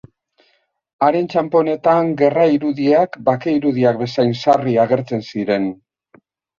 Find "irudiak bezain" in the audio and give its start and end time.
3.61-4.37